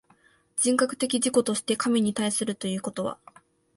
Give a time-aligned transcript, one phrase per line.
[0.57, 3.19] 人格的自己として神に対するということは、